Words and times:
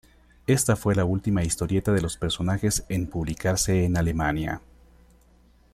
Esta 0.47 0.75
fue 0.75 0.95
la 0.95 1.05
última 1.05 1.43
historieta 1.43 1.91
de 1.91 2.01
los 2.01 2.17
personajes 2.17 2.83
en 2.89 3.05
publicarse 3.05 3.85
en 3.85 3.97
Alemania. 3.97 4.59